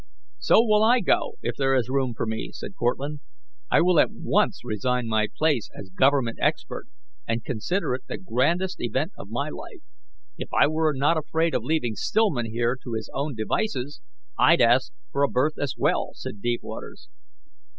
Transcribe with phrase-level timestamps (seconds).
[0.39, 3.21] "So will I go, if there is room for me," said Cortlandt.
[3.69, 6.87] "I will at once resign my place as Government expert,
[7.27, 9.83] and consider it the grandest event of my life."
[10.39, 14.01] "If I were not afraid of leaving Stillman here to his own devices,
[14.39, 17.07] I'd ask for a berth as well," said Deepwaters.